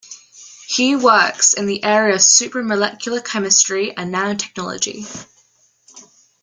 He 0.65 0.95
works 0.95 1.53
in 1.53 1.67
the 1.67 1.83
area 1.83 2.15
of 2.15 2.21
supramolecular 2.21 3.23
chemistry 3.23 3.95
and 3.95 4.11
nanotechnology. 4.11 5.05